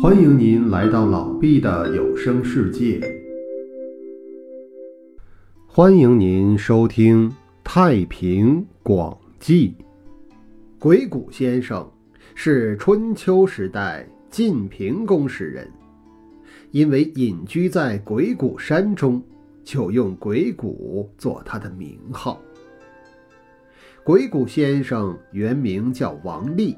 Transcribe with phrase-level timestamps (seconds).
[0.00, 3.00] 欢迎您来到老毕的有声世界。
[5.66, 7.28] 欢迎您收听
[7.64, 9.70] 《太平广记》。
[10.78, 11.84] 鬼谷先生
[12.36, 15.68] 是春秋时代晋平公时人，
[16.70, 19.20] 因为隐居在鬼谷山中，
[19.64, 22.40] 就用鬼谷做他的名号。
[24.04, 26.76] 鬼谷先生原名叫王立，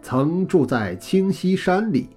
[0.00, 2.08] 曾住在清溪山里。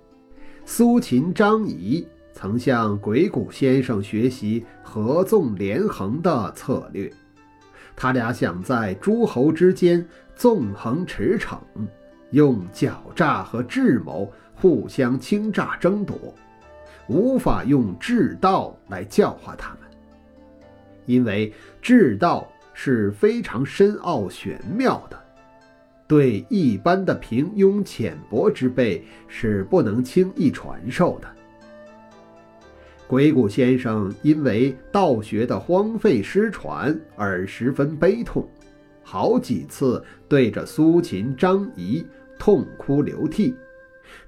[0.71, 7.11] 苏秦、张仪曾向鬼谷先生学习合纵连横的策略，
[7.95, 11.57] 他俩想在诸侯之间纵横驰骋，
[12.29, 16.15] 用狡诈和智谋互相倾轧争夺，
[17.07, 19.79] 无法用智道来教化他们，
[21.07, 21.51] 因为
[21.81, 25.19] 智道是非常深奥玄妙的。
[26.09, 31.29] 对一般的平庸浅薄之辈是不能轻易传授的。
[33.05, 38.49] 鬼谷先生因为道学的荒废失传而十分悲痛，
[39.03, 42.03] 好几次对着苏秦、张仪
[42.39, 43.53] 痛哭流涕，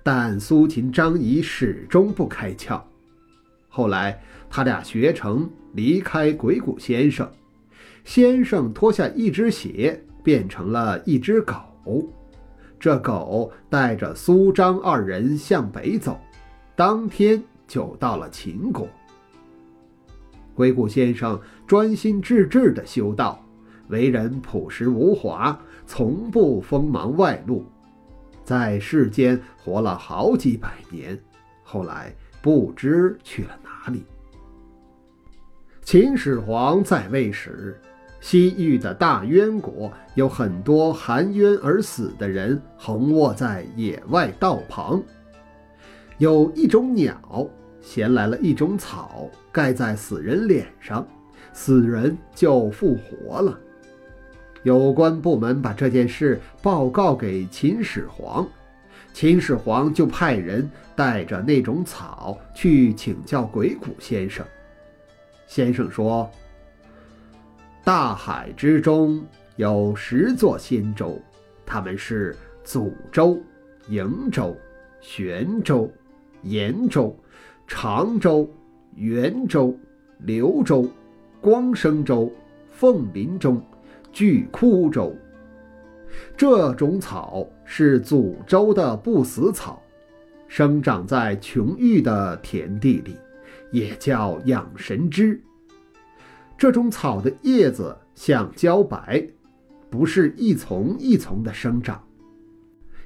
[0.03, 2.79] 但苏秦、张仪始终不开窍。
[3.67, 4.21] 后来
[4.51, 7.27] 他俩学成，离开鬼谷先生，
[8.03, 11.55] 先生脱下一只鞋，变成了一只狗。
[12.79, 16.19] 这狗带着苏张二人向北走，
[16.75, 18.87] 当天就到了秦国。
[20.55, 23.43] 鬼谷先生专心致志地修道，
[23.89, 27.63] 为人朴实无华，从不锋芒外露，
[28.43, 31.17] 在世间活了好几百年，
[31.63, 34.03] 后来不知去了哪里。
[35.83, 37.79] 秦始皇在位时。
[38.21, 45.01] 西域的大渊国有很多含冤而死的人，横卧在野外道旁。
[46.19, 47.49] 有一种鸟
[47.81, 51.05] 衔来了一种草，盖在死人脸上，
[51.51, 53.59] 死人就复活了。
[54.61, 58.47] 有关部门把这件事报告给秦始皇，
[59.13, 64.45] 秦始皇就派人带着那种草去请教鬼谷先生。
[65.47, 66.31] 先生说。
[67.91, 69.21] 大海之中
[69.57, 71.21] 有十座仙洲，
[71.65, 73.37] 他们是祖州、
[73.89, 74.55] 瀛洲、
[75.01, 75.91] 玄州、
[76.41, 77.13] 延州、
[77.67, 78.49] 长洲、
[78.95, 79.77] 元州、
[80.19, 80.89] 流州、
[81.41, 82.31] 光生州、
[82.71, 83.61] 凤林州、
[84.13, 85.13] 巨窟州。
[86.37, 88.73] 这种草是祖州。
[88.73, 89.83] 的不死草，
[90.47, 93.17] 生长在琼玉的田地里，
[93.69, 95.37] 也叫养神芝。
[96.61, 99.27] 这种草的叶子像茭白，
[99.89, 101.99] 不是一丛一丛的生长。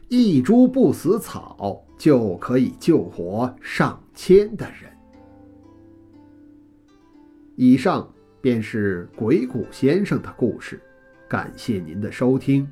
[0.10, 4.92] 一株不死草就可以救活上千的人。
[7.56, 8.06] 以上
[8.42, 10.82] 便是鬼谷先生的故事，
[11.30, 12.70] 感谢您的收听。